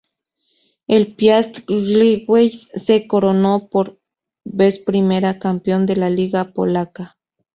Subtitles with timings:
[0.87, 3.99] El Piast Gliwice se coronó por
[4.43, 7.19] vez primera campeón de la Liga Polaca.